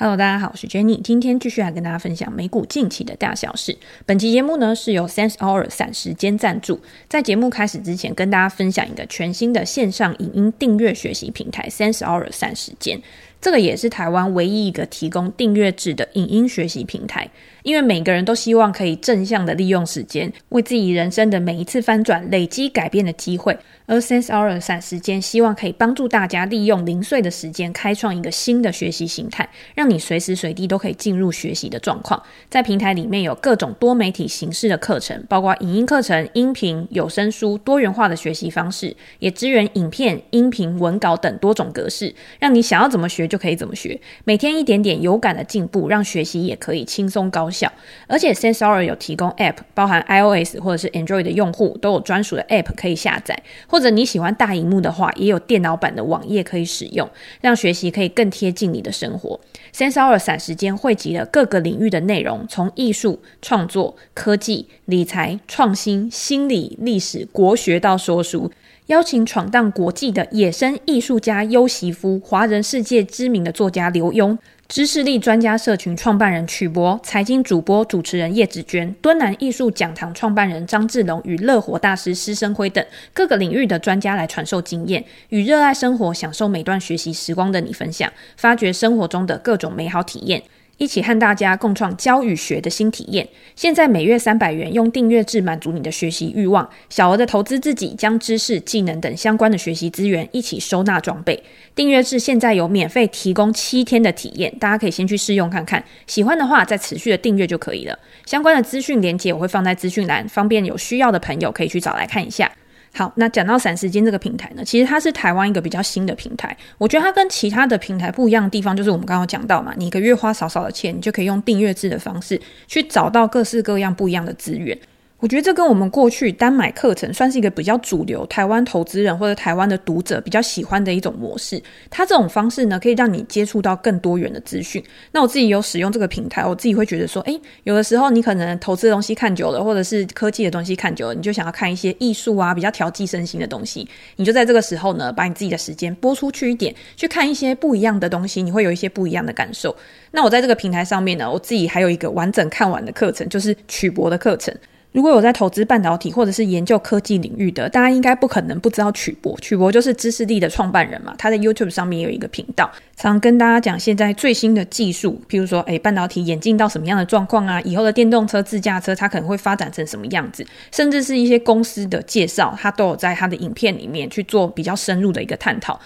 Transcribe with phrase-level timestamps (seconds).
[0.00, 3.76] Hello，大家好，我是 Jenny，今天继续来跟大家分享美股近期的大小事。
[4.06, 6.80] 本期节目呢是由 SenseHour 散时间赞助。
[7.08, 13.02] 在节目开始之前，跟大家分享一个全新的线上影音订阅学习平台 SenseHour 散时间。
[13.40, 17.28] 这个也是台湾唯一一个提供订阅制的影音学习平台。
[17.64, 23.58] 因为每个人都希望可以正向的利用时间，为自己人生的每一次翻转累积改变的机会。
[23.84, 32.22] 而 Sense Hour 散时间希望可以帮助大家利用零碎的时间，开创一个新的学习形态，让你随时随地都可以进入学习的状况。
[32.48, 44.00] 在平台里面有各种多媒体形式的课程，包括影音课程、音频、有声书，多元化的学习方式，也支援影片、音频、文稿等多种格式，让你想要怎么学就可以怎么学。
[44.24, 47.70] 每天一点点有感的进步，让学习也可以轻松高效。
[48.06, 53.40] 而且 Sensor 有提供 App，包含 iOS 或者是 Android 的用户都有专属的 App 可以下载。
[53.66, 57.08] 或者你喜欢大荧幕的话，也有电脑版的网页可以使用，
[57.40, 59.38] 让学习可以更贴近你的生活。
[59.74, 68.50] Sensor 散时间汇集了各个领域的内容，从艺术创作、科技、理财、创新、心理、历史、国学到说书，
[68.88, 74.38] 邀请闯荡国际的野生艺术家优媳夫、华人世界知名的作家刘墉。
[74.66, 90.42] 知识力专家社群创办人曲博、财经主播主持人叶芷娟、敦南艺术讲堂创办人张志龙与乐活大师施生辉等各个领域的专家来传授经验，与热爱生活、享受每段学习时光的你分享，发掘生活中的各种美好体验。
[90.78, 93.28] 一起和大家共创教与学的新体验。
[93.54, 96.68] 现在每月三百元，用订阅制满足你的学习欲望。
[96.88, 101.42] 小额的投资自己，将知识、技能等相关的学习资源一起收纳装备。
[101.74, 105.84] 订阅制现在有免费提供七天的体验，大家可以先去试用看看。
[106.06, 107.98] 喜欢的话，再持续的订阅就可以了。
[108.24, 112.50] 相关的资讯连接我会放在资讯栏，方便有需要的朋友可以去找来看一下。
[112.92, 116.56] 好，那讲到散时间这个平台呢，其实它是台湾一个比较新的平台。
[116.78, 124.76] 我觉得它跟其他的平台不一样的地方，就是我们刚刚讲到嘛，你一个月花少少的钱，你就可以用订阅制的方式去找到各式各样不一样的资源。
[125.20, 131.60] 我觉得这跟我们过去单买课程算是一个比较主流，台湾投资人或者台湾的读者比较喜欢的一种模式。
[131.90, 134.80] 它这种方式呢，可以让你接触到更多元的资讯。
[135.10, 143.88] 那我自己有使用这个平台，我自己会觉得说，诶，有的时候你可能投资的东西看久了，或者是科技的东西看久了，你就想要看一些艺术啊，比较调剂身心的东西。
[144.14, 149.74] 你就在这个时候呢，把你自己的时间拨出去一点，去看一些不一样的东西，你会有一些不一样的感受。
[150.12, 154.54] 那我在这个平台上面呢，我自己还有一个完整看完的课程，就是曲博的课程。
[154.98, 159.38] 如果有在投资半导体或者是研究科技领域的，大家应该不可能不知道曲博。
[159.38, 167.60] 曲博就是知识力的创办人嘛，他在 YouTube 上面有一个频道，常跟大家讲现在最新的技术，譬如说，诶，半导体演进到什么样的状况啊？
[167.60, 170.44] 以后的电动车、自驾车，它可能会发展成什么样子？
[170.72, 175.78] 甚至是一些公司的介绍，他都有在他的影片里面去做比较深入的一个探讨。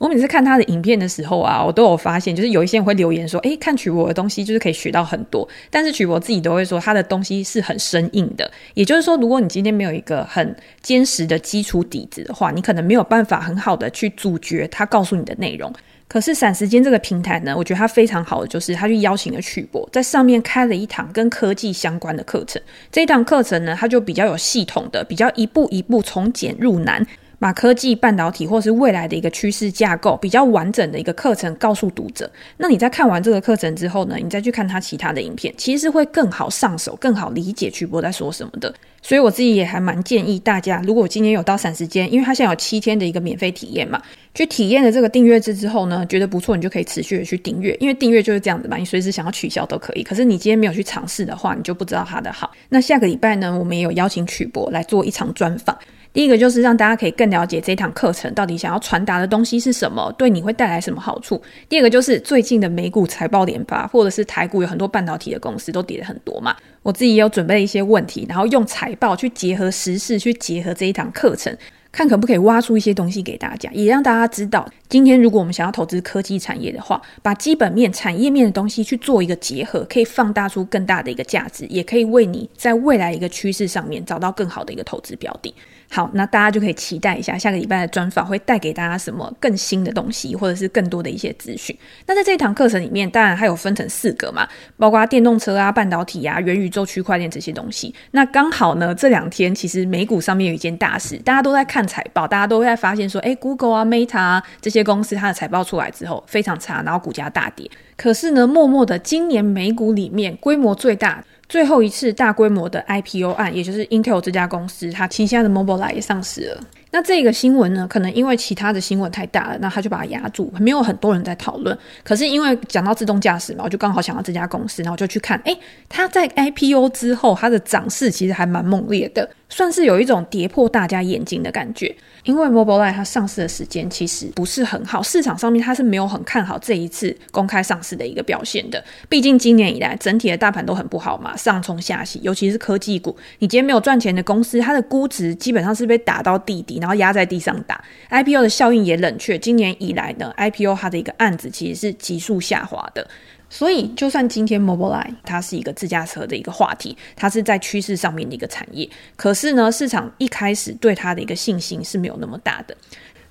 [0.00, 8.50] 我每次看他的影片的时候啊，我都有发现，就是有一些人会留言说，诶，看曲博的东西就是可以学到很多，但是曲博自己都会说他的东西是很生硬的。
[8.72, 15.70] 也就是说，如果你今天没有一个很坚实的基础底子的话，你可能没有办法很好的去咀嚼他告诉你的内容。
[16.08, 22.60] 可是闪时间这个平台呢，我觉得它非常好的就是，他去邀请了曲博，在上面开了一堂跟科技相关的课程。
[22.90, 27.06] 这一堂课程呢，它就比较有系统的，比较一步一步从简入难。
[27.40, 32.30] 把科技、半导体或是未来的一个趋势架构比较完整的一个课程告诉读者。
[32.58, 38.72] 那你在看完这个课程之后呢，你再去看他其他的影片，其实会更好上手、更好理解曲博在说什么的。
[39.02, 43.98] 所以我自己也还蛮建议大家，如果今天有到散时间，因为他现在有七天的一个免费体验嘛，
[44.34, 50.02] 去体验了这个订阅制之后呢，觉得不错，你就可以持续的去订阅，因为订阅就是这样子嘛，你随时想要取消都可以。
[50.02, 52.50] 可是你今天没有去尝试的话，你就不知道它的好。
[52.68, 55.74] 那下个礼拜呢，我们也有邀请曲博来做一场专访。
[56.12, 61.40] 第一个就是让大家可以更了解这堂课程到底想要传达的东西是什么，对你会带来什么好处。
[61.68, 66.56] 第二个就是最近的美股财报连发，或者是台股有很多半导体的公司都跌了很多嘛。
[66.82, 71.56] 我自己也有准备了一些问题，然后用财报去结合时事，去结合这一堂课程，
[71.92, 85.54] 看可不可以挖出一些东西给大家，也让大家知道，今天如果我们想要投资科技产业的话，把基本面、产业面的东西去做一个结合，可以放大出更大的一个价值，也可以为你在未来一个趋势上面找到更好的一个投资标的。
[85.92, 91.76] 好，那大家就可以期待一下下个礼拜的专访会带给大家什么更新的东西，或者是更多的一些资讯。
[92.06, 97.92] 那在这一堂课程里面，当然还有分成四个嘛，包括电动车啊、半导体啊、元宇宙、区块链这些东西。
[98.12, 107.68] 那刚好呢，这两天其实美股上面有一件大事，大家都在看财报，大家都会在发现说，诶，Google 啊、Meta 啊这些公司它的财报出来之后非常差，然后股价大跌。
[107.96, 111.24] 可是呢，默默的今年美股里面规模最大。
[111.50, 116.60] 最后一次大规模的 IPO 案，也就是 Intel 这家公司，它旗下的 Mobileye 也上市了。
[116.92, 121.76] 那这个新闻呢，可能因为其他的新闻太大了，那他就把它压住，没有很多人在讨论。
[122.04, 125.58] 可是因为讲到自动驾驶嘛，我就刚好想到这家公司，然后就去看，诶，
[125.88, 129.28] 它在 IPO 之后，它的涨势其实还蛮猛烈的。
[129.48, 131.92] 算是有一种跌破大家眼镜的感觉，
[132.24, 138.82] 因为 Mobile Life 它上市的时间其实不是很好，市场上面它是没有很看好这一次公开上市的一个表现的。
[139.08, 143.16] 毕竟今年以来整体的大盘都很不好嘛，上冲下洗，尤其是科技股。
[143.38, 147.82] 你今天没有赚钱的公司，它的估值基本上是被打到地底，然后压在地上打。
[148.10, 153.06] IPO 的效应也冷却，今年以来呢，IPO 它的一个案子其实是急速下滑的。
[153.50, 162.76] 所以，就算今天 Mobileye 它是一个自驾车的一个话题，它是在趋势上面的一个产业，可是呢，市场一开始对它的一个信心是没有那么大的。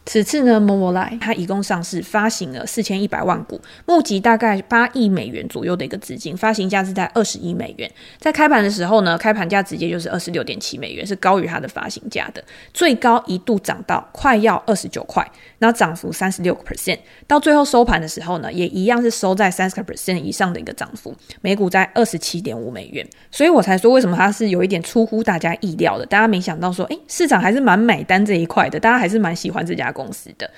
[0.05, 7.89] 此次呢，Mobileye 它一共上市发行了四千一百万股，募集大概八亿美元左右的一个资金，发行价是在二十亿美元。
[8.17, 12.43] 在开盘的时候呢，开盘价直接就是二十六点七美元，是高于它的发行价的，
[12.73, 15.23] 最高一度涨到快要二十九块，
[15.59, 16.97] 然后涨幅三十六个 percent。
[17.27, 23.07] 到最后收盘的时候呢，也一样是收在三十个 percent 以上的一个涨幅，每股在二十七点五美元。
[23.29, 30.49] 所以我才说为什么它是有一点出乎大家意料的，大家没想到说，诶，市场还是蛮买单这一块的，大家还是蛮喜欢这家公司公司的。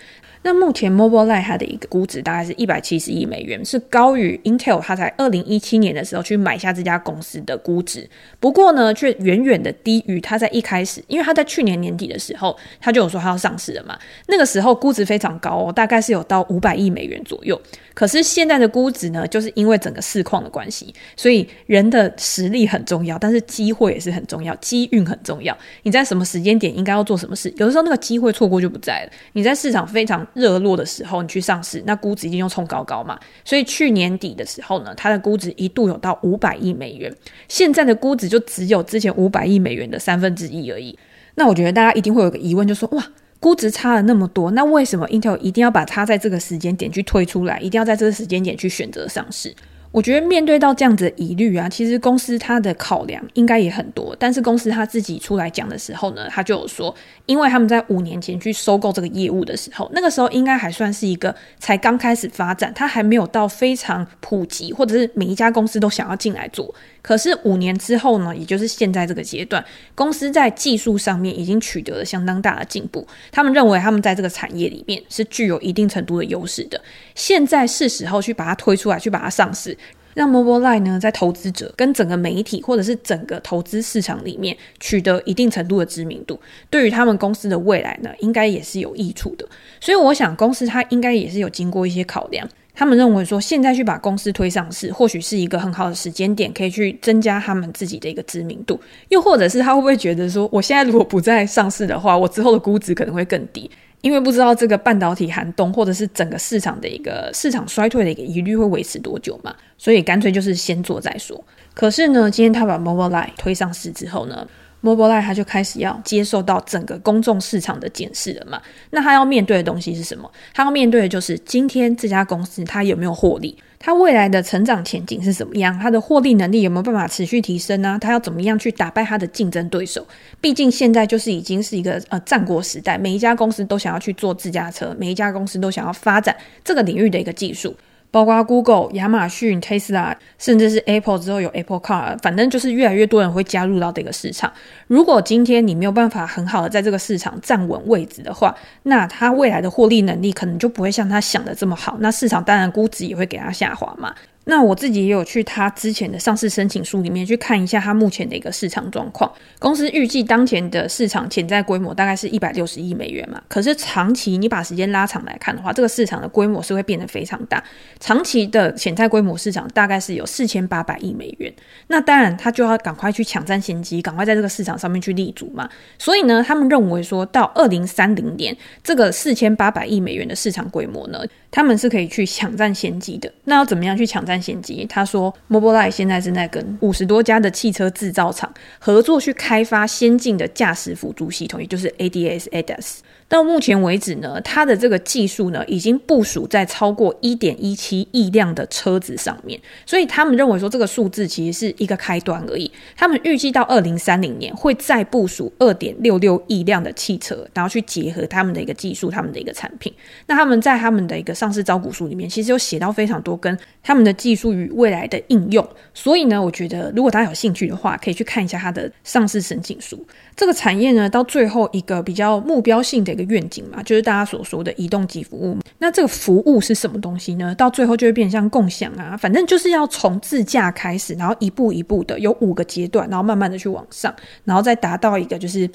[0.43, 8.09] 那目前 Mobileye 它的一个估值大概是一百七十亿美元，是高于 Intel 它在二零一七年的时候去买下这家公司的估值。
[8.39, 13.97] 不过呢，却远远的低于它在一开始，因为它在去年年底的时候，它就有说它要上市了嘛。
[14.27, 17.59] 那个时候估值非常高哦，大概是有到五百亿美元左右。
[17.93, 25.55] 可是现在的估值呢，就是因为整个市况的关系，所以人的实力很重要，但是机会也是很重要，机运很重要。
[25.83, 27.53] 你在什么时间点应该要做什么事？
[27.57, 29.11] 有的时候那个机会错过就不在了。
[29.33, 33.19] 你在市场非常热络的时候，你去上市，那估值一定要冲高高嘛。
[33.45, 37.13] 所以去年底的时候呢，它的估值一度有到五百亿美元，
[37.47, 40.97] 现在的估值就只有之前五百亿美元的三分之一而已。
[41.35, 43.03] 那我觉得大家一定会有个疑问，就说哇。
[43.39, 49.51] 估值差了那么多，那为什么 Intel 一定要把它在这个时间点去推出来，一定要在这个时间点去选择上市？
[49.91, 54.15] 我觉得面对到这样子的疑虑啊，其实公司它的考量应该也很多。
[54.17, 56.95] 但是公司他自己出来讲的时候呢，他就有说，
[57.25, 66.73] 因为他们在五年前去收购这个业务的时候，那个时候应该还算是一个才刚开始发展，它还没有到非常普及，或者是每一家公司都想要进来做。
[67.01, 73.05] 可是五年之后呢，也就是现在这个阶段，公司在技术上面已经取得了相当大的进步。
[73.31, 76.79] 他们认为他们在这个产业里面是具有一定程度的优势的。
[77.13, 79.75] 现在是时候去把它推出来，去把它上市。
[80.13, 89.47] 让 Mobile Line 呢，在投资者跟整个媒体或者是整个投资市场里面取得一定程度的知名度，对于他们公司的未来呢，应该也是有益处的。
[89.79, 92.47] 所以，我想公司它应该也是有经过一些考量。
[92.73, 98.79] 他们认为说，现在去把公司推上市，或许是一个很好的时间点，可以去增加他们自己的一个知名度。
[99.09, 103.69] 又或者是他会不会觉得说，我现在如果不再上市的话，我之后的估值可能会更低。
[104.01, 111.39] 因为不知道这个半导体寒冬，或者是整个市场的一个市场衰退的一个疑虑会维持多久嘛，所以干脆就是先做再说。
[111.75, 114.47] 可是呢，今天他把 Mobileye 推上市之后呢
[114.83, 118.61] ，Mobileye 他就开始要接受到整个公众市场的检视了嘛。
[118.89, 120.31] 那他要面对的东西是什么？
[120.53, 123.57] 他要面对的就是今天这家公司它有没有获利？
[123.83, 125.75] 它未来的成长前景是怎么样？
[125.79, 127.97] 它的获利能力有没有办法持续提升呢？
[127.99, 130.05] 它要怎么样去打败它的竞争对手？
[130.39, 137.75] 毕竟现在就是已经是一个呃战国时代，每一家公司都想要去做自驾车，每一家公司都想要发展这个领域的一个技术。
[138.11, 144.51] 包括 Google、亚马逊、Tesla，甚至是 Apple 之后有 Apple Car，反正就是越来越多人会加入到这个市场。
[144.87, 148.53] 如果今天你没有办法很好的在这个市场站稳位置的话，
[148.83, 151.97] 那它未来的获利能力可能就不会像他想的这么好。
[151.99, 154.13] 那市场当然估值也会给它下滑嘛。
[154.45, 159.31] 那我自己也有去他之前的上市申请书里面去看一下他目前的一个市场状况。
[159.59, 163.39] 公司预计当前的市场潜在规模大概是一百六十亿美元嘛。
[163.47, 167.63] 可是长期你把时间拉长来看的话，这个市场的规模是会变得非常大。
[167.99, 171.53] 长期的潜在规模市场大概是有四千八百亿美元。
[171.87, 175.69] 那当然他就要赶快去抢占先机，赶快在这个市场上面去立足嘛。
[175.99, 183.31] 所以呢，他们认为说到二零三零年这个四千八百亿美元的市场规模呢，他们是可以去抢占先机的。
[183.43, 184.41] 那要怎么样去抢占？
[184.41, 192.99] 先机，他说，Mobileye 现在正在跟五十多家的汽车制造厂合作，去开发先进的驾驶辅助系统，也就是 ADS ADAS。
[193.31, 202.69] 到目前为止呢，它的这个技术呢，已经部署在超过一点一七亿辆的车子上面，所以他们认为说这个数字其实是一个开端而已。
[202.97, 209.93] 他们预计到二零三零年会再部署二点六六亿辆的汽车，然后去结合他们的一个技术、他们的一个产品。
[210.27, 215.65] 那他们在他们的一个上市招股书里面，其实有写到非常多跟他们的技术与未来的应用。
[215.93, 220.05] 所以呢，我觉得如果大家有兴趣的话，可以去看一下它的上市申请书。
[220.35, 225.57] 这个产业呢，到最后一个比较目标性的一愿景嘛，就是大家所说的移动级服务。
[225.77, 227.55] 那这个服务是什么东西呢？
[227.55, 234.13] 到最后就会变成像共享啊，反正就是要从自驾开始，然后一步一步的有五个阶段，然后慢慢的去往上，
[234.43, 235.69] 然后再达到一个就是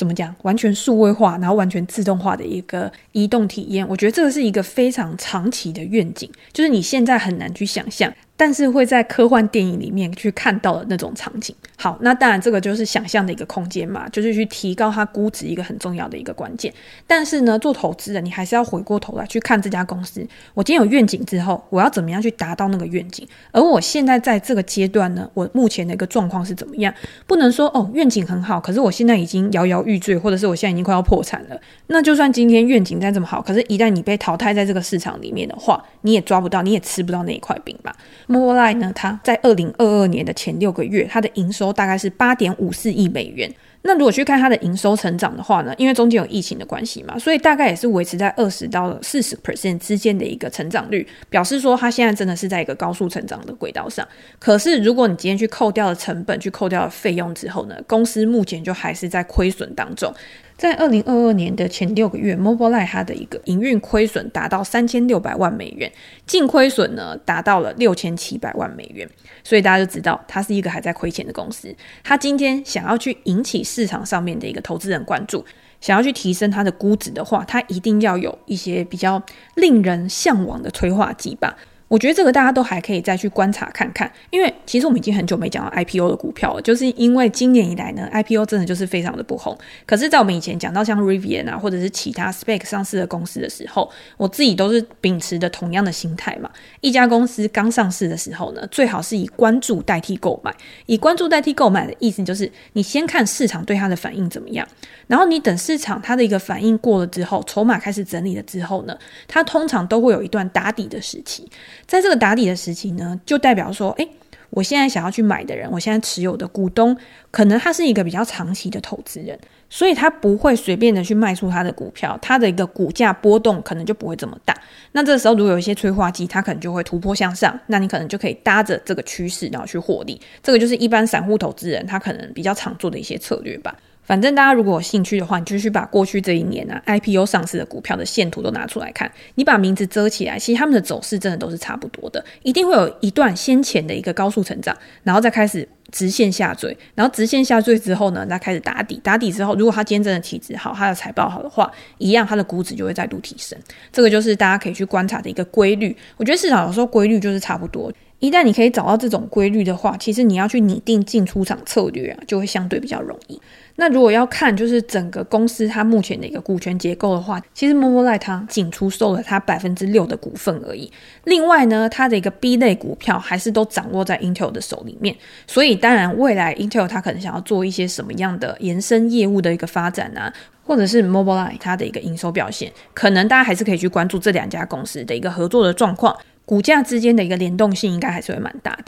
[0.00, 3.86] 怎么讲，完全数位化，然后完全自动化的一个移动体验。
[3.86, 8.10] 我觉得这个是一个非常长期的愿景，就是你现在很难去想象。
[8.40, 11.54] 但是会在科幻电影里面去看到的那种场景。
[11.76, 16.72] 好，那当然这个就是想象的一个空间嘛，就是去提高它估值一个很重要的一个关键。
[17.06, 20.26] 但是呢，做投资的你还是要回过头来去看这家公司。
[20.54, 23.28] 我今天有愿景之后，我要怎么样去达到那个愿景？
[23.52, 26.94] 而我现在在这个阶段呢，我目前的一个状况是怎么样？
[27.26, 31.60] 不能说哦，愿景很好，可是我现在已经摇摇欲坠，或者是我现在已经快要破产了。
[31.86, 37.94] 那就算今天愿景再这么好，可是一旦你被淘汰在这个市场里面的话，你也抓不到，你也吃不到那一块饼吧。
[38.28, 43.50] Mobile 呢，它在二零二二年的前六个月，它的营收大概是八点五四亿美元。
[43.82, 54.06] 那如果去看它的营收成长的话呢，因为中间有疫情的关系嘛，所以大概也是维持在二十到四十 percent 之间的一个成长率，表示说它现在真的是在一个高速成长的轨道上。
[54.38, 60.12] 可是如果你今天去扣掉了成本，去扣掉了费用之后呢，公司目前就还是在亏损当中。
[60.60, 65.90] 在二零二二年的前六个月，Mobile Lite 它的一个营运亏损达到三千六百万美元，
[66.26, 69.08] 净亏损呢达到了六千七百万美元，
[69.42, 71.74] 所以大家就知道它是一个还在亏钱的公司。
[72.04, 75.42] 它今天想要去引起市场上面的一个投资人关注，
[75.80, 79.22] 想要去提升它的估值的话，它一定要有一些比较
[79.54, 81.56] 令人向往的催化剂吧。
[81.90, 89.58] 我觉得这个大家都还可以再去观察看看，因为其实我们已经很久没讲到 IPO 的股票了，就是因为今年以来呢，IPO 真的就是非常的不红。
[89.84, 96.48] 可是，在我们以前讲到像 Rivian 啊，或者是其他 SPAC 上市的公司的时候，我自己都是秉持的同样的心态嘛。
[96.80, 100.54] 一家公司刚上市的时候呢，最好是以关注代替购买。
[100.86, 104.64] 以关注代替购买的意思就是，你先看市场对它的反应怎么样，
[105.08, 111.50] 然后你等市场它的一个反应过了之后，筹码开始整理了之后呢，它通常都会有一段打底的时期。
[111.90, 114.08] 在这个打底的时期呢，就代表说，诶，
[114.50, 116.96] 我现在想要去买的人，我现在持有的股东，
[117.32, 119.36] 可能他是一个比较长期的投资人，
[119.68, 124.56] 所以他不会随便的去卖出他的股票，他的一个股价波动可能就不会这么大。
[124.92, 130.20] 那这时候如果有一些催化剂，它可能就会突破向上，那你可能就可以搭着这个趋势，然后去获利。
[130.44, 133.76] 这个就是一般散户投资人他可能比较常做的一些策略吧。
[134.04, 139.10] 反正大家如果有兴趣的话，你就去把过去这一年啊 IPO 上市的股票的线图都拿出来看。
[139.36, 142.24] 你把名字遮起来，其实他们的走势真的都是差不多的。
[142.42, 149.00] 一定会有一段先前的一个高速成长，然后再开始直线下坠，然后直线下坠之后呢，再开始打底。
[149.04, 153.56] 打底之后，如果它今天真的体质好，它的财报好的话，一样它的估值就会再度提升。
[153.92, 155.96] 这个就是大家可以去观察的一个规律。
[156.16, 157.92] 我觉得市场有时候规律就是差不多。
[158.18, 163.40] 一旦你可以找到这种规律的话，其实你要去拟定进出场策略啊，就会相对比较容易。
[163.76, 170.90] 那如果要看就是整个公司它目前的一个股权结构的话，其实 Mobileye 它仅出售了它百分之六的股份而已。
[171.24, 175.16] 另外呢，它的一个 B 类股票还是都掌握在 Intel 的手里面。
[175.46, 180.32] 所以当然，未来 Intel 它可能想要做一些什么样的延伸业务的一个发展啊，
[180.64, 188.84] 或者是 Mobileye 它的一个营收表现，可能大家还是可以去关注这两家公司的一个合作的状况，股价之间的一个联动性应该还是会蛮大的。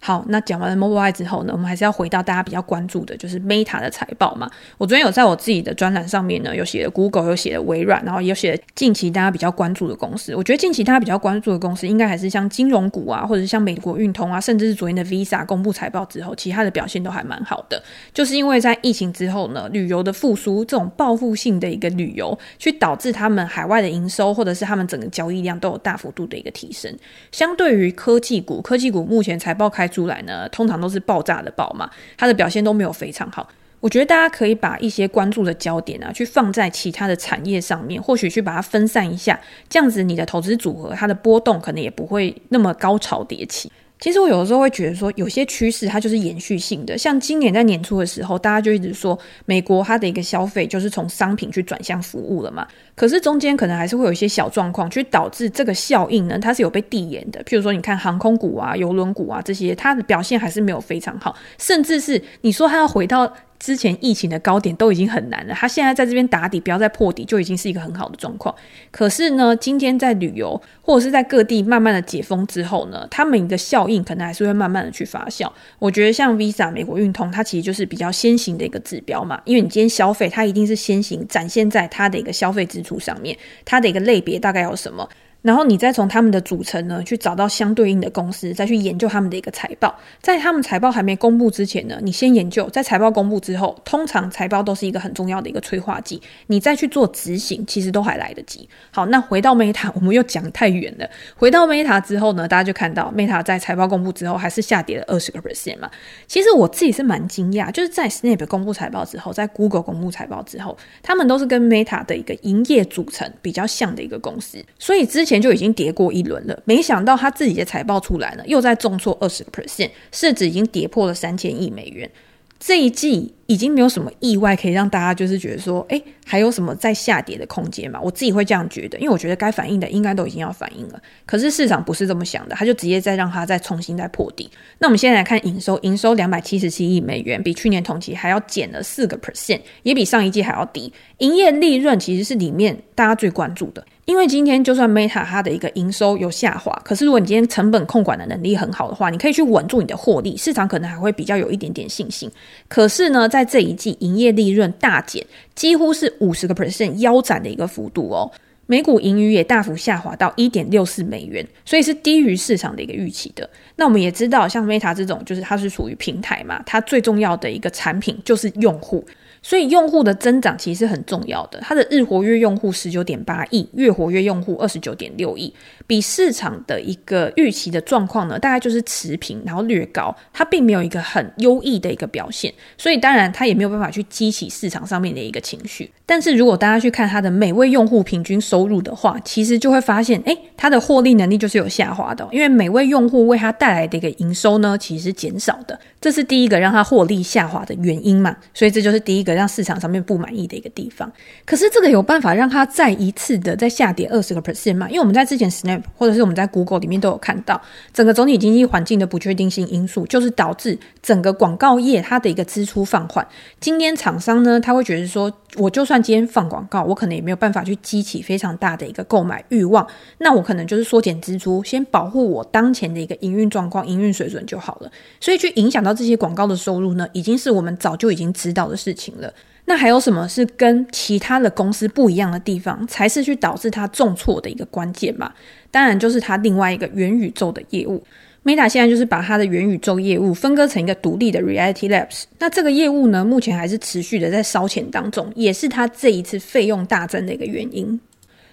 [0.00, 4.48] 好，那讲完了 Mobileye 之后呢，我们还是要回到大家比较关注的，就是 Meta 的财报嘛。
[4.78, 10.34] 我昨天有在我自己的专栏上面呢，有写了 Google，有写了微软，然后也有写了近期大家比较关注的公司。
[10.34, 17.82] 我觉得近期大家比较关注的公司，应该还是像金融股啊，或者是像美国运通啊，甚至是昨天的 Visa 公布财报之后，其他的表现都还蛮好的。
[18.12, 26.94] 就是因为在疫情之后呢，旅游的复苏，这种报复性的一个旅游，去导致他们海外的营收，或者是他们整个交易量都有大幅度的一个提升。
[27.32, 33.48] 相对于科技股，科技股目前财报开出来呢，通常都是爆炸的爆嘛，它的表现都没有非常好。
[33.80, 39.38] 我觉得大家可以把一些关注的焦点啊，去放在其他的产业上面，或许去把它分散一下，
[39.68, 43.70] 这样子你的投资组合它的波动可能也不会那么高潮迭起。
[43.98, 46.98] 其实我有的时候会觉得说，有些趋势它就是延续性的。
[46.98, 52.66] 像今年在年初的时候，大家就一直说美国它的一个消费就是从商品去转向服务了嘛。
[52.94, 57.42] 可是中间可能还是会有一些小状况，去导致这个效应呢，它是有被递延的。
[57.44, 68.54] 譬如说，你看航空股啊、邮轮股啊这些，它的表现还是没有非常好，甚至是你说它要回到之前疫情的高点都已经很难了，他现在在这边打底，不要再破底，就已经是一个很好的状况。
[68.90, 75.50] 可是呢，今天在旅游或者是在各地慢慢的解封之后呢，他们的效应可能还是会慢慢的去发酵。
[75.78, 85.08] 我觉得像 Visa 美国运通，它其实就是比较先行的一个指标嘛，因为你今天消费，它一定是先行展现在它的一个消费支出上面，它的一个类别大概有什么。
[85.42, 89.94] 然后你再从他们的组成呢，去找到相对应的公司，再去研究他们的一个财报。
[90.20, 98.68] 在他们财报还没公布之前呢，你先研究；在财报公布之后，通常财报都是一个很重要的一个催化剂，你再去做执行，其实都还来得及。
[98.90, 101.08] 好，那回到 Meta，我们又讲太远了。
[101.36, 105.88] 回到 Meta 之后呢，大家就看到 Meta 在财报公布之后还是下跌了二十个 percent 嘛。
[106.26, 115.35] 其实我自己是蛮惊讶，就是在 Snap 公布财报之后，在 Google 公布财报之后，他们都是跟 Meta 的一个营业组成比较像的一个公司，所以之前。
[115.40, 122.10] 就已经跌过一轮了，没想到他自己的财报出来了，又再重挫二十个 percent，市值已经跌破了三千亿美元。
[122.58, 128.00] 这一季已经没有什么意外可以让大家就是觉得说，哎，还有什么再下跌的空间嘛？
[128.00, 130.98] 我自己会这样觉得，因为我觉得该反应的应该都已经要反应了。
[131.26, 134.50] 可是市场不是这么想的，他就直接再让它再重新再破底。
[134.78, 140.90] 那我们现在来看营收，营收两百七十七亿美元，比去年同期还要减了四个 percent，也比上一季还要低。
[141.18, 143.84] 营业利润其实是里面大家最关注的。
[144.06, 152.30] 因为今天就算 Meta 它的一个营收有下滑，可是如果你今天成本控管的能力很好的话，你可以去稳住你的获利，市场可能还会比较有一点点信心。
[152.68, 158.30] 可是呢，在这一季营业利润大减，几乎是五十个 percent 腰斩的一个幅度哦，
[158.66, 163.50] 每股盈余也大幅下滑到一点六四美元，所以是低于市场的一个预期的。
[163.74, 169.04] 那我们也知道，像 Meta 这种，就是它是属于平台嘛，它最重要的一个产品就是用户。
[169.42, 175.52] 所以用户的增长其实是很重要的，它的日活跃用户十九点八亿，月活跃用户二十九点六亿，
[175.86, 185.90] 比市场的一个预期的状况呢，大概就是持平，然后略高，它并没有一个很优异的一个表现，所以当然它也没有办法去激起市场上面的一个情绪。
[186.04, 199.35] 但是如果大家去看它的每位用户平均收入的话，其实就会发现，诶，它的获利能力就是有下滑的，因为每位用户为它带来的一个营收呢，其实是减少的，这是第一个让它获利下滑的原因嘛，所以这就是第一个。
[199.36, 201.12] 让市场上面不满意的一个地方，
[201.44, 204.88] 可是这个有办法让它再一次的再下跌二十个 percent 吗？
[204.88, 207.60] 因为我们在之前 Snap 或者是我们在 Google 里面都有看到，
[207.92, 213.26] 整个总体经济环境的不确定性因素，就是导致整个广告业它的一个支出放缓。
[213.60, 219.86] 今天厂商呢，他会觉得说，我就算今天放广告，我可能也没有办法去激起非常大的一个购买欲望，
[220.18, 224.90] 那我可能就是缩减支出，先保护我当前的一个营运状况、营运水准就好了。
[225.20, 229.32] 所以去影响到这些广告的收入呢，已经是我们早就已经知道的事情了。
[229.68, 235.32] 那还有什么是跟其他的公司不一样的地方，才是去导致它重挫的一个关键嘛？
[235.72, 238.04] 当然就是它另外一个元宇宙的业务。
[238.46, 242.22] Meta 现在就是把它的元宇宙业务分割成一个独立的 Reality Labs。
[242.38, 248.00] 那这个业务呢，目前还是持续的在烧钱当中，也是它这一次费用大增的一个原因。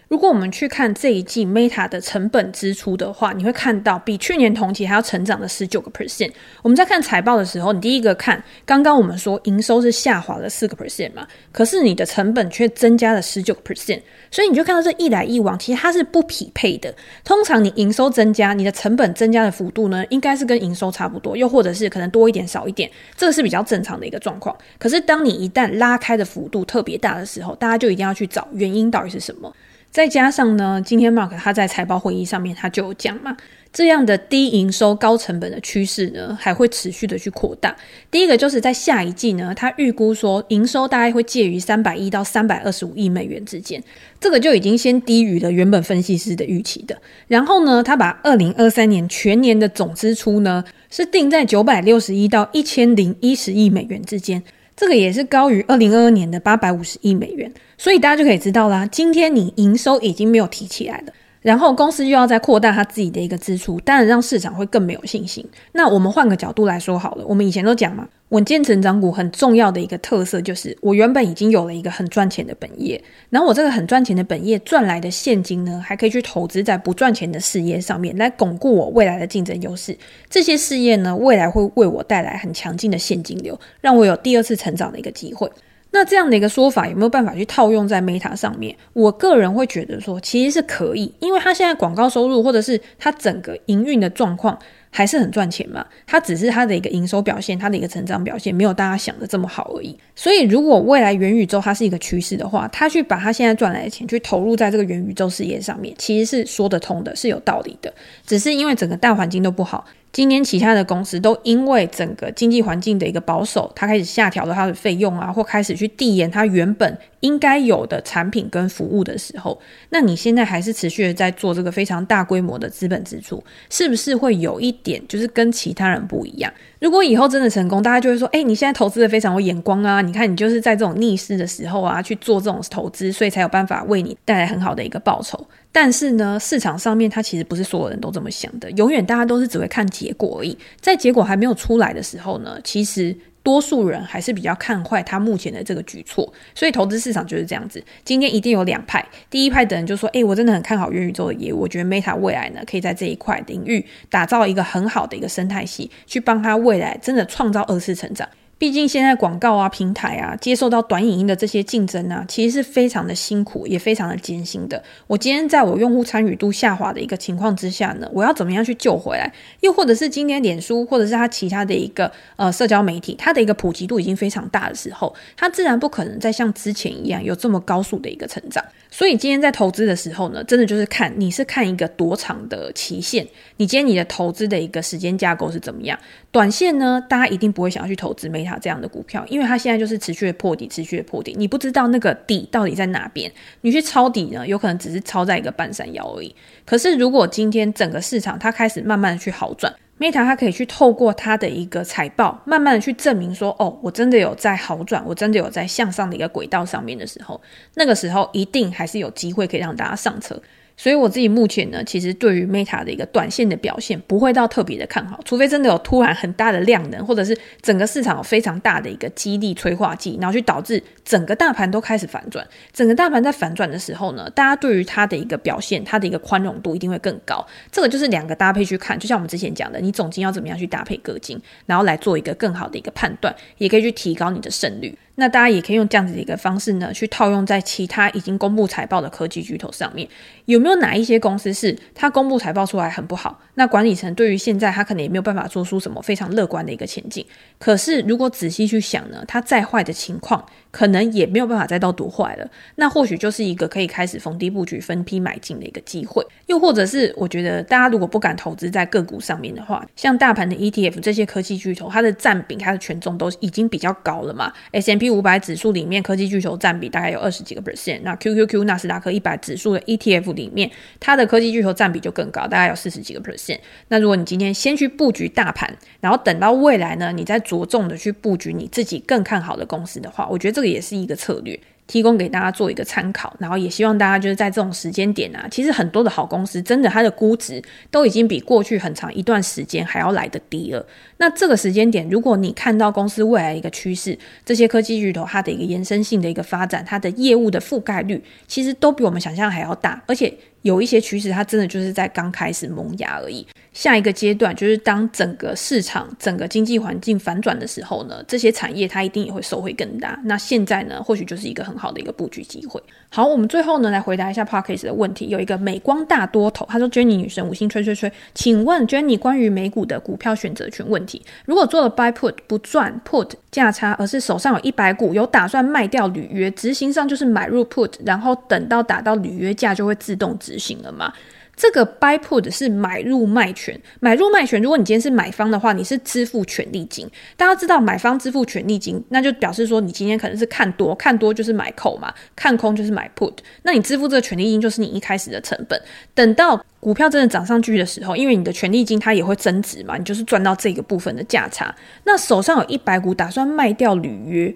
[0.09, 6.31] 如果我们去看这一季 Meta 的成本支出的话，你会看到比去年同期还要成长了十九个 percent。
[6.61, 16.93] 我们在看财报的时候，你第一个看，刚刚我们说营收是下滑了四个 percent 嘛，可是你的成本却增加了十九个 percent，所以你就看到这一来一往，其实它是不匹配的。
[17.23, 24.55] 通常你营收增加，你的成本增加的幅度呢，应该是跟营收差不多，又或者是可能多一点少一点，这个是比较正常的一个状况。
[24.77, 29.51] 可是当你一旦拉开的幅度特别大的时候，大家就一定要去找原因到底是什么。
[29.93, 33.37] 再加上呢，今天 Mark 他在财报会议上面他就有讲嘛，
[33.71, 37.75] 这样的低营收高成本的趋势呢，还会持续的去扩大。
[38.09, 43.83] 第一个就是在下一季呢，他预估说营收大概会介于三百亿到三百二十五亿美元之间，
[44.19, 46.99] 这个就已经先低于了原本分析师的预期的。
[47.27, 54.41] 然后呢，他把二零二三年全年的总支出呢，是定在九百六十亿到一千零一十亿美元之间。
[54.75, 58.85] 这个也是高于二零二二年的八百五十亿美元，所以大家就可以知道啦。
[58.87, 65.45] 今天你营收已经没有提起来了，然后公司又要再扩大它自己的一个支出，当然让市场会更没有信心。
[65.73, 68.07] 那我们换个角度来说好了，我们以前都讲嘛。
[68.29, 79.95] 稳健成长股很重要的一个特色就是，我原本已经有了一个很赚钱的本业，然后我这个很赚钱的本业赚来的现金呢，还可以去投资在不赚钱的事业上面，来巩固我未来的竞争优势。
[80.31, 85.47] 这些事业呢，未来会为我带来很强劲的现金流，让我有第二次成长的一个机会。
[85.93, 88.75] 那这样的一个说法有没有办法去套用在 Meta 上面？
[88.91, 94.59] 我个人会觉得说，其实是可以，因为它现在广告收入或者是它整个营运的状况。
[94.95, 99.97] 还是很赚钱嘛，它只是它的一个营收表现，它的一个成长表现没有大家想的这么好而已。
[100.15, 107.91] 所以，如果未来元宇宙它是一个趋势的话，它去把它现在赚来的钱去投入在这个元宇宙事业上面，其实是说得通的，是有道理的。
[108.23, 126.53] 只是因为整个大环境都不好，今年其他的公司都因为整个经济环境的一个保守，它开始下调了它的费用啊，或开始去递延它原本应该有的产品跟服务的时候，那你现在还是持续的在做这个非常大规模的资本支出，是不是会有一点就是跟其他人不一样？
[126.79, 129.99] 如果以后真的成功，大家就会说，哎，你现在投资的非常有眼光啊！
[130.01, 135.47] 你看你就是在这种逆势的时候啊去做这种投资，所以才有办法为你带来很好的一个报酬。
[135.73, 140.55] 但是呢，市场上面它其实不是所有人都这么想的，永远大家都是只会看结果而已。
[140.79, 146.31] 在结果还没有出来的时候呢，其实多数人还是比较看坏他目前的这个举措。
[146.53, 149.03] 所以投资市场就是这样子，今天一定有两派。
[149.31, 164.81] 第一派的人就说：“诶，我真的很看好元宇宙的业务，我觉得 Meta 未来呢可以在这一块领域打造一个很好的一个生态系，去帮他未来真的创造二次成长。”毕竟现在广告啊、平台啊，接受到短影音的这些竞争啊，其实是非常的辛苦，也非常的艰辛的。
[165.05, 169.29] 我今天在我用户参与度下滑的一个情况之下呢，我要怎么样去救回来？
[169.59, 178.63] 又或者是今天脸书或者是它其他的一个呃社交媒体，它的一个普及度已经非常大的时候，它自然不可能再像之前一样有这么高速的一个成长。
[178.93, 183.27] 所以今天在投资的时候呢，真的就是看你是看一个多长的期限，
[183.57, 185.97] 你今天你的投资的一个时间架构是怎么样？
[186.31, 196.35] 短线呢，大家一定不会想要去投资 Meta 这样的股票，因为它现在就是持续的破底，持续的破底，你不知道那个底到底在哪边，你去抄底呢，有可能只是抄在一个半山腰而已。
[196.63, 199.73] 可是如果今天整个市场它开始慢慢的去好转。
[200.03, 207.41] Meta 它可以去透过它的一个财报，慢慢的去证明说，哦，我真的有在好转，我真的有在向上的一个轨道上面的时候，
[207.75, 210.37] 那个时候一定还是有机会可以让大家上车。
[210.75, 222.45] 所以我自己目前呢，其实对于 Meta 的一个短线的表现不会到特别的看好，除非真的有突然很大的量能，或者是整个市场有非常大的一个激励催化剂，然后去导致整个大盘都开始反转。
[222.71, 227.45] 整个大盘在反转的时候呢，大家对于它的一个表现，它的一个宽容度一定会更高。
[227.71, 234.97] 这个就是两个搭配去看，就像我们之前讲的，你总金要怎么样去搭配个金，然后来做一个更好的一个判断，也可以去提高你的胜率。
[235.15, 240.07] 那大家也可以用这样子的一个方式呢，去套用在其他已经公布财报的科技巨头上面。
[240.45, 243.39] 有没有哪一些公司是它公布财报出来很不好？
[243.53, 247.23] 那管理层对于现在它可能也没有办法做出什么非常乐观的一个前景。
[247.59, 252.49] 可是如果仔细去想呢，它再坏的情况，可能也没有办法再到多坏了。
[252.75, 256.25] 那或许就是一个可以开始逢低布局、分批买进的一个机会。
[256.47, 265.02] 又或者是我觉得大家如果不敢投资在个股上面的话，像大盘的 ETF 这些科技巨头，它的占比、它的权重都已经比较高了嘛？S M。
[265.03, 273.59] S&P 五百指数里面科技巨头占比大概有二十几个 percent，那 QQQ 纳斯达克一百指数的 ETF 里面，它的科技巨头占比就更高，大概有四十几个 percent。
[273.89, 281.59] 那如果你今天先去布局大盘，然后等到未来呢，你再着重的去布局你自己更看好的公司的话，我觉得这个也是一个策略。
[281.85, 290.85] 提供给大家做一个参考，然后也希望大家就是在这种时间点啊，其实很多的好公司真的它的估值都已经比过去很长一段时间还要来得低了。
[291.17, 303.45] 那这个时间点，如果你看到公司未来一个趋势，这些科技巨头它的一个延伸性的一个发展，它的业务的覆盖率，其实都比我们想象还要大，而且有一些趋势它真的就是在刚开始萌芽而已。
[303.73, 310.19] 下一个阶段就是当整个市场、整个经济环境反转的时候呢，这些产业它一定也会受惠更大。
[310.25, 312.81] 那现在呢，或许就是一个很好的一个布局机会。
[313.09, 315.27] 好，我们最后呢来回答一下 Podcast 的问题。
[315.27, 331.11] 有一个美光大多头，他说：“Jenny 女神，五星吹吹吹，请问 Jenny 关于美股的股票选择权问题，如果做了 Buy Put 不赚 Put 价差，而是手上有一百股，有打算卖掉履约，执行上就是买入 Put，然后等到打到履约价就会自动执行了吗？”
[331.55, 334.61] 这个 buy put 是买入卖权，买入卖权。
[334.61, 337.09] 如果你今天是买方的话，你是支付权利金。
[337.37, 343.33] 大家知道买方支付权利金，那就表示说你今天可能是看多，看多就是买 call 嘛，看空就是买 put。
[343.61, 345.79] 那你支付这个权利金就是你一开始的成本。
[346.15, 351.73] 等到股票真的涨上去的时候，因为你的权利金它也会增值嘛，你就是赚到这个部分的价差。
[352.03, 354.53] 那手上有一百股，打算卖掉履约。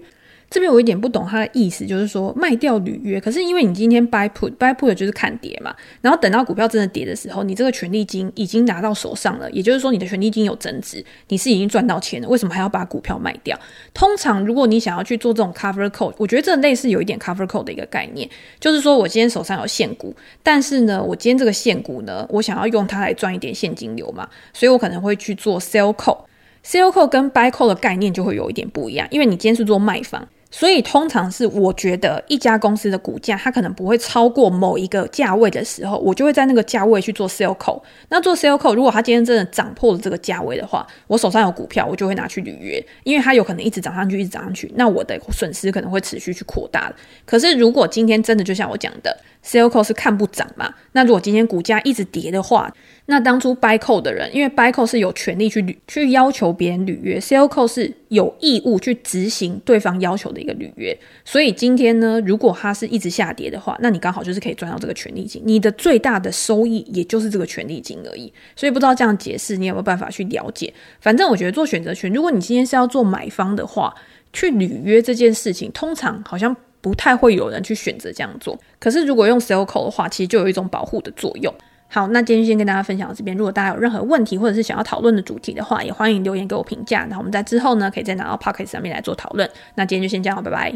[0.50, 13.58] 这边我有点不懂他的意思，就是说卖掉履约，可是因为你今天 buy put，buy put 就是看跌嘛，然后等到股票真的跌的时候，你这个权利金已经拿到手上了，也就是说你的权利金有增值，你是已经赚到钱了，为什么还要把股票卖掉？
[13.92, 18.26] 通常如果你想要去做这种 cover call，我觉得这类似有一点 cover call 的一个概念，
[18.58, 30.26] 就是说我今天手上有现股，但是呢，我今天这个现股呢，我想要用它来赚一点现金流嘛，所以我可能会去做 sell call，sell call 跟 buy call 的概念就会有一点不一样，因为你今天是做卖方。
[30.50, 37.80] 所以通常是我觉得一家公司的股价它可能不会超过某一个价位的时候，我就会在那个价位去做 sell call。
[38.08, 46.90] 那做 sell call，如果它今天真的涨破了这个价位的话，我手上有股票，我就会拿去履约，因为它有可能一直涨上去，一直涨上去，那我的损失可能会持续去扩大。
[47.26, 52.72] 可是如果今天真的就像我讲的，sell call 是看不涨嘛，那如果今天股价一直跌的话，
[53.04, 60.96] 那当初 buy call 的人，因为 buy call 是有权利去履去要求别人履约，sell call 是有义务去执行对方要求的一个履约。
[61.24, 68.32] 所以今天呢，如果它是一直下跌的话，那你刚好就是可以赚到这个权利金，你的最大的收益也就是这个权利金而已。
[68.56, 70.72] 所以不知道这样解释你有没有办法去了解？
[71.00, 73.94] 反正我觉得做选择权，如果你今天是要做买方的话，
[74.32, 78.58] 去履约这件事情，通常好像不太会有人去选择这样做。
[78.78, 81.52] 可是如果用 sell call 的话，其实就有一种保护的作用。
[81.90, 83.36] 好，那今天就先跟大家分享到这边。
[83.36, 87.06] 如果大家有任何问题，或者是想要讨论的主题的话，也欢迎留言给我评价。
[87.08, 89.48] 那我们在之后呢，可以再拿到 p o c k e t 上面来做讨论。
[89.74, 90.66] 那今天就先这样，拜拜。